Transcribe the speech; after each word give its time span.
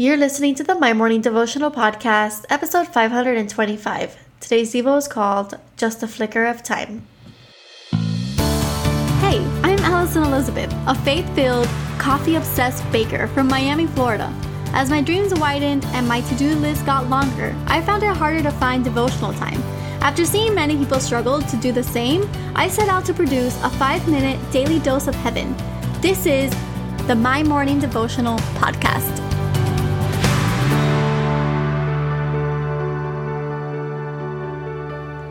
You're 0.00 0.16
listening 0.16 0.54
to 0.54 0.62
the 0.62 0.76
My 0.76 0.92
Morning 0.92 1.20
Devotional 1.20 1.72
Podcast, 1.72 2.44
episode 2.50 2.86
525. 2.86 4.16
Today's 4.38 4.72
Devo 4.72 4.96
is 4.96 5.08
called 5.08 5.58
Just 5.76 6.04
a 6.04 6.06
Flicker 6.06 6.44
of 6.44 6.62
Time. 6.62 7.08
Hey, 9.18 9.44
I'm 9.64 9.80
Alison 9.80 10.22
Elizabeth, 10.22 10.72
a 10.86 10.94
faith 10.94 11.28
filled, 11.34 11.66
coffee 11.98 12.36
obsessed 12.36 12.88
baker 12.92 13.26
from 13.26 13.48
Miami, 13.48 13.88
Florida. 13.88 14.32
As 14.66 14.88
my 14.88 15.02
dreams 15.02 15.34
widened 15.34 15.84
and 15.86 16.06
my 16.06 16.20
to 16.20 16.34
do 16.36 16.54
list 16.54 16.86
got 16.86 17.10
longer, 17.10 17.52
I 17.66 17.82
found 17.82 18.04
it 18.04 18.16
harder 18.16 18.44
to 18.44 18.52
find 18.52 18.84
devotional 18.84 19.32
time. 19.32 19.60
After 20.00 20.24
seeing 20.24 20.54
many 20.54 20.76
people 20.76 21.00
struggle 21.00 21.42
to 21.42 21.56
do 21.56 21.72
the 21.72 21.82
same, 21.82 22.30
I 22.54 22.68
set 22.68 22.88
out 22.88 23.04
to 23.06 23.14
produce 23.14 23.60
a 23.64 23.70
five 23.70 24.06
minute 24.06 24.38
daily 24.52 24.78
dose 24.78 25.08
of 25.08 25.16
heaven. 25.16 25.56
This 26.00 26.24
is 26.24 26.54
the 27.08 27.16
My 27.16 27.42
Morning 27.42 27.80
Devotional 27.80 28.38
Podcast. 28.60 29.17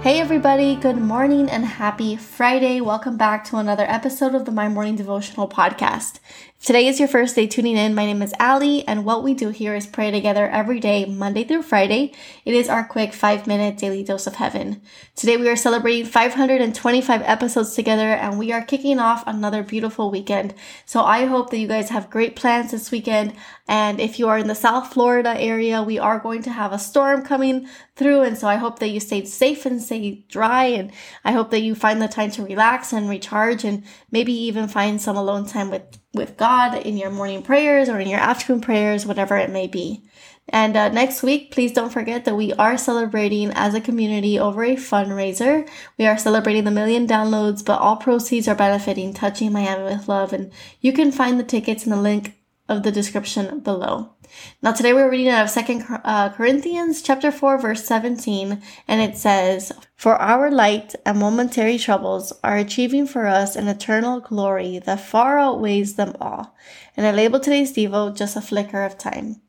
Hey, 0.08 0.22
everybody, 0.22 0.78
good 0.78 0.96
morning 0.96 1.50
and 1.50 1.66
happy 1.66 2.16
Friday. 2.16 2.80
Welcome 2.80 3.18
back 3.18 3.44
to 3.44 3.58
another 3.58 3.84
episode 3.84 4.36
of 4.36 4.46
the 4.46 4.54
My 4.54 4.70
Morning 4.70 4.96
Devotional 4.96 5.50
Podcast. 5.50 6.22
If 6.58 6.66
today 6.66 6.88
is 6.88 6.98
your 6.98 7.10
first 7.10 7.36
day 7.36 7.46
tuning 7.46 7.76
in, 7.76 7.94
my 7.94 8.06
name 8.06 8.22
is 8.22 8.34
Ali, 8.40 8.88
and 8.88 9.04
what 9.04 9.22
we 9.22 9.34
do 9.34 9.50
here 9.50 9.76
is 9.76 9.86
pray 9.86 10.10
together 10.10 10.48
every 10.48 10.80
day, 10.80 11.04
Monday 11.04 11.44
through 11.44 11.64
Friday. 11.64 12.14
It 12.46 12.54
is 12.54 12.70
our 12.70 12.86
quick 12.86 13.12
five 13.12 13.48
minute 13.48 13.78
daily 13.78 14.02
dose 14.02 14.28
of 14.28 14.36
heaven. 14.36 14.82
Today 15.18 15.36
we 15.36 15.50
are 15.50 15.58
celebrating 15.58 16.06
525 16.06 17.22
episodes 17.24 17.76
together, 17.76 18.14
and 18.14 18.40
we 18.40 18.54
are 18.54 18.64
kicking 18.64 19.00
off 19.00 19.28
another 19.28 19.62
beautiful 19.62 20.10
weekend. 20.10 20.54
So 20.86 21.02
I 21.02 21.26
hope 21.26 21.50
that 21.50 21.60
you 21.60 21.68
guys 21.68 21.90
have 21.90 22.10
great 22.10 22.38
plans 22.38 22.72
this 22.72 22.92
weekend. 22.92 23.34
And 23.68 24.00
if 24.00 24.18
you 24.18 24.30
are 24.30 24.38
in 24.38 24.48
the 24.48 24.56
South 24.56 24.94
Florida 24.94 25.40
area, 25.40 25.84
we 25.84 26.00
are 26.00 26.20
going 26.20 26.42
to 26.44 26.50
have 26.50 26.72
a 26.72 26.80
storm 26.80 27.24
coming 27.24 27.68
through. 27.96 28.22
And 28.22 28.38
so 28.38 28.48
I 28.48 28.56
hope 28.56 28.80
that 28.80 28.90
you 28.90 29.00
stayed 29.00 29.28
safe 29.28 29.66
and 29.66 29.82
stay 29.82 30.26
dry. 30.30 30.66
And 30.66 30.92
I 31.26 31.34
hope 31.34 31.52
that 31.52 31.62
you 31.62 31.76
find 31.76 32.02
the 32.02 32.08
time 32.08 32.32
to 32.32 32.44
relax 32.44 32.94
and 32.94 33.10
recharge 33.10 33.66
and 33.66 33.84
maybe 34.10 34.32
even 34.34 34.68
find 34.68 35.02
some 35.02 35.18
alone 35.18 35.46
time 35.46 35.70
with, 35.70 36.00
with 36.14 36.38
God 36.38 36.76
in 36.76 36.98
your 36.98 37.10
morning 37.10 37.44
prayers 37.44 37.90
or 37.90 38.00
in 38.00 38.08
your 38.08 38.20
afternoon 38.20 38.62
prayers, 38.62 39.06
whatever 39.06 39.36
it 39.36 39.50
may 39.50 39.68
be. 39.68 40.04
And 40.50 40.78
uh, 40.78 40.88
next 40.90 41.24
week, 41.24 41.52
please 41.52 41.74
don't 41.74 41.92
forget 41.92 42.24
that 42.24 42.36
we 42.36 42.54
are 42.54 42.78
celebrating 42.78 43.52
as 43.52 43.74
a 43.74 43.82
community 43.82 44.40
over 44.40 44.64
a 44.64 44.78
fundraiser. 44.78 45.68
We 45.98 46.08
are 46.08 46.18
celebrating 46.18 46.64
the 46.64 46.72
million 46.72 47.06
downloads, 47.06 47.66
but 47.66 47.82
all 47.82 47.98
proceeds 47.98 48.48
are 48.48 48.56
benefiting 48.56 49.14
Touching 49.14 49.52
Miami 49.52 49.84
with 49.84 50.08
Love. 50.08 50.32
And 50.32 50.54
you 50.80 50.94
can 50.94 51.12
find 51.12 51.38
the 51.38 51.44
tickets 51.44 51.84
in 51.84 51.90
the 51.90 51.98
link 51.98 52.37
of 52.70 52.84
the 52.84 52.92
description 52.92 53.60
below. 53.60 54.14
Now 54.62 54.74
today 54.74 54.94
we're 54.94 55.10
reading 55.10 55.30
out 55.30 55.46
of 55.46 55.50
Second 55.50 55.86
uh, 56.04 56.30
Corinthians 56.30 57.02
chapter 57.02 57.32
4 57.32 57.58
verse 57.60 57.86
17 57.86 58.62
and 58.88 59.02
it 59.02 59.18
says, 59.18 59.72
"For 59.96 60.16
our 60.16 60.52
light 60.52 60.94
and 61.06 61.20
momentary 61.20 61.78
troubles 61.78 62.34
are 62.44 62.58
achieving 62.58 63.08
for 63.08 63.26
us 63.26 63.56
an 63.56 63.68
eternal 63.68 64.20
glory 64.20 64.80
that 64.80 65.00
far 65.00 65.40
outweighs 65.40 65.96
them 65.96 66.16
all." 66.20 66.56
And 66.96 67.06
I 67.06 67.12
label 67.12 67.40
today's 67.40 67.74
devo 67.74 68.16
just 68.16 68.36
a 68.36 68.42
flicker 68.42 68.84
of 68.84 68.98
time. 68.98 69.42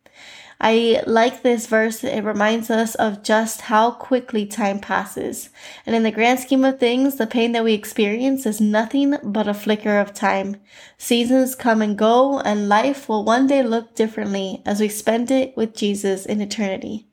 I 0.60 1.02
like 1.06 1.42
this 1.42 1.66
verse. 1.66 2.02
It 2.02 2.24
reminds 2.24 2.68
us 2.68 2.96
of 2.96 3.22
just 3.22 3.62
how 3.62 3.92
quickly 3.92 4.44
time 4.44 4.80
passes. 4.80 5.50
And 5.86 5.94
in 5.94 6.02
the 6.02 6.10
grand 6.10 6.40
scheme 6.40 6.64
of 6.64 6.80
things, 6.80 7.16
the 7.16 7.28
pain 7.28 7.52
that 7.52 7.62
we 7.62 7.74
experience 7.74 8.44
is 8.44 8.60
nothing 8.60 9.16
but 9.22 9.46
a 9.46 9.54
flicker 9.54 9.98
of 9.98 10.14
time. 10.14 10.56
Seasons 10.96 11.54
come 11.54 11.80
and 11.80 11.96
go, 11.96 12.40
and 12.40 12.68
life 12.68 13.08
will 13.08 13.24
one 13.24 13.46
day 13.46 13.62
look 13.62 13.94
differently 13.94 14.62
as 14.66 14.80
we 14.80 14.88
spend 14.88 15.30
it 15.30 15.56
with 15.56 15.76
Jesus 15.76 16.26
in 16.26 16.40
eternity 16.40 17.08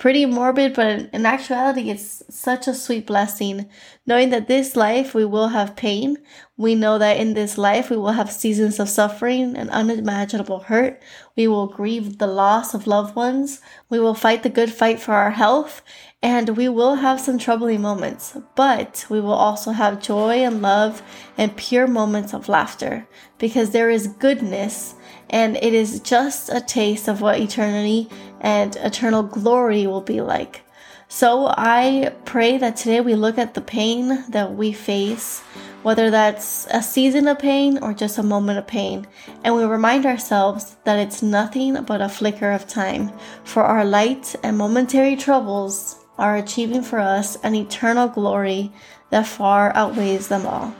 pretty 0.00 0.24
morbid, 0.24 0.72
but 0.74 1.10
in 1.12 1.26
actuality, 1.26 1.90
it's 1.90 2.22
such 2.30 2.66
a 2.66 2.72
sweet 2.72 3.06
blessing. 3.06 3.68
Knowing 4.06 4.30
that 4.30 4.48
this 4.48 4.74
life 4.74 5.12
we 5.14 5.26
will 5.26 5.48
have 5.48 5.76
pain, 5.76 6.16
we 6.60 6.74
know 6.74 6.98
that 6.98 7.16
in 7.16 7.32
this 7.32 7.56
life 7.56 7.88
we 7.88 7.96
will 7.96 8.12
have 8.12 8.30
seasons 8.30 8.78
of 8.78 8.86
suffering 8.90 9.56
and 9.56 9.70
unimaginable 9.70 10.58
hurt. 10.60 11.00
We 11.34 11.48
will 11.48 11.66
grieve 11.66 12.18
the 12.18 12.26
loss 12.26 12.74
of 12.74 12.86
loved 12.86 13.16
ones. 13.16 13.62
We 13.88 13.98
will 13.98 14.12
fight 14.12 14.42
the 14.42 14.50
good 14.50 14.70
fight 14.70 15.00
for 15.00 15.14
our 15.14 15.30
health, 15.30 15.80
and 16.22 16.58
we 16.58 16.68
will 16.68 16.96
have 16.96 17.18
some 17.18 17.38
troubling 17.38 17.80
moments, 17.80 18.36
but 18.56 19.06
we 19.08 19.22
will 19.22 19.32
also 19.32 19.70
have 19.70 20.02
joy 20.02 20.44
and 20.44 20.60
love 20.60 21.02
and 21.38 21.56
pure 21.56 21.86
moments 21.86 22.34
of 22.34 22.46
laughter 22.46 23.08
because 23.38 23.70
there 23.70 23.88
is 23.88 24.08
goodness 24.18 24.96
and 25.30 25.56
it 25.62 25.72
is 25.72 26.00
just 26.00 26.50
a 26.50 26.60
taste 26.60 27.08
of 27.08 27.22
what 27.22 27.40
eternity 27.40 28.10
and 28.42 28.76
eternal 28.76 29.22
glory 29.22 29.86
will 29.86 30.02
be 30.02 30.20
like. 30.20 30.60
So 31.08 31.46
I 31.48 32.14
pray 32.26 32.58
that 32.58 32.76
today 32.76 33.00
we 33.00 33.14
look 33.14 33.38
at 33.38 33.54
the 33.54 33.60
pain 33.60 34.24
that 34.28 34.54
we 34.54 34.72
face, 34.72 35.42
whether 35.82 36.10
that's 36.10 36.66
a 36.70 36.82
season 36.82 37.26
of 37.28 37.38
pain 37.38 37.78
or 37.82 37.94
just 37.94 38.18
a 38.18 38.22
moment 38.22 38.58
of 38.58 38.66
pain, 38.66 39.06
and 39.44 39.54
we 39.54 39.64
remind 39.64 40.06
ourselves 40.06 40.76
that 40.84 40.98
it's 40.98 41.22
nothing 41.22 41.82
but 41.84 42.00
a 42.00 42.08
flicker 42.08 42.50
of 42.50 42.66
time, 42.66 43.10
for 43.44 43.62
our 43.62 43.84
light 43.84 44.34
and 44.42 44.58
momentary 44.58 45.16
troubles 45.16 45.96
are 46.18 46.36
achieving 46.36 46.82
for 46.82 46.98
us 46.98 47.36
an 47.42 47.54
eternal 47.54 48.08
glory 48.08 48.70
that 49.10 49.26
far 49.26 49.74
outweighs 49.74 50.28
them 50.28 50.46
all. 50.46 50.74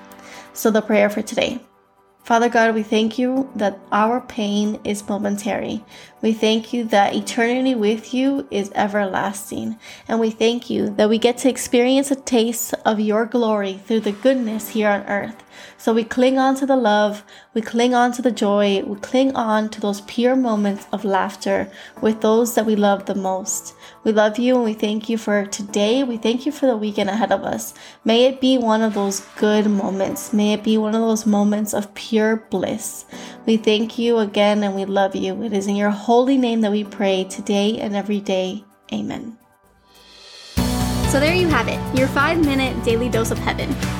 So, 0.53 0.71
the 0.71 0.83
prayer 0.83 1.09
for 1.09 1.23
today. 1.23 1.61
Father 2.23 2.49
God, 2.49 2.75
we 2.75 2.83
thank 2.83 3.19
you 3.19 3.51
that 3.57 3.79
our 3.91 4.21
pain 4.21 4.79
is 4.85 5.09
momentary. 5.09 5.83
We 6.23 6.33
thank 6.33 6.73
you 6.73 6.85
that 6.85 7.15
eternity 7.15 7.75
with 7.75 8.15
you 8.15 8.47
is 8.51 8.71
everlasting. 8.75 9.79
And 10.07 10.21
we 10.21 10.31
thank 10.31 10.71
you 10.71 10.91
that 10.91 11.09
we 11.09 11.19
get 11.19 11.39
to 11.39 11.49
experience 11.49 12.11
a 12.11 12.17
taste 12.17 12.75
of 12.85 13.01
your 13.01 13.27
glory 13.27 13.81
through 13.85 14.01
the 14.01 14.13
goodness 14.13 14.69
here 14.69 14.91
on 14.91 15.03
earth. 15.07 15.43
So 15.77 15.93
we 15.93 16.05
cling 16.05 16.39
on 16.39 16.55
to 16.57 16.67
the 16.67 16.77
love, 16.77 17.25
we 17.55 17.63
cling 17.63 17.95
on 17.95 18.13
to 18.13 18.23
the 18.23 18.31
joy, 18.31 18.83
we 18.83 18.99
cling 19.01 19.35
on 19.35 19.69
to 19.71 19.81
those 19.81 20.03
pure 20.03 20.37
moments 20.37 20.87
of 20.93 21.05
laughter 21.05 21.71
with 22.01 22.21
those 22.21 22.55
that 22.55 22.67
we 22.67 22.77
love 22.77 23.07
the 23.07 23.15
most. 23.15 23.75
We 24.05 24.13
love 24.13 24.39
you 24.39 24.57
and 24.57 24.65
we 24.65 24.75
thank 24.75 25.09
you 25.09 25.19
for 25.19 25.47
today. 25.47 26.05
We 26.05 26.17
thank 26.17 26.47
you 26.47 26.53
for 26.53 26.67
the 26.67 26.77
weekend 26.77 27.11
ahead 27.11 27.33
of 27.33 27.45
us. 27.45 27.75
May 28.05 28.27
it 28.27 28.41
be 28.41 28.59
one 28.59 28.83
of 28.83 28.95
those 28.95 29.21
good 29.37 29.67
moments. 29.67 30.33
May 30.33 30.53
it 30.55 30.63
be 30.63 30.79
one 30.79 30.95
of 30.95 31.01
those 31.01 31.27
moments 31.27 31.75
of 31.75 31.95
pure 31.95 32.37
bliss. 32.37 33.05
We 33.47 33.57
thank 33.57 33.99
you 33.99 34.19
again 34.19 34.63
and 34.63 34.75
we 34.75 34.85
love 34.85 35.17
you. 35.17 35.43
It 35.43 35.53
is 35.53 35.67
in 35.67 35.77
your 35.77 35.91
holy 35.91 36.37
name 36.37 36.61
that 36.63 36.73
we 36.73 36.85
pray 36.85 37.25
today 37.25 37.79
and 37.79 37.95
every 37.95 38.21
day. 38.21 38.65
Amen. 38.93 39.39
So 41.11 41.19
there 41.19 41.35
you 41.35 41.49
have 41.49 41.67
it, 41.67 41.99
your 41.99 42.07
five 42.07 42.39
minute 42.45 42.85
daily 42.85 43.09
dose 43.09 43.33
of 43.33 43.39
heaven. 43.39 44.00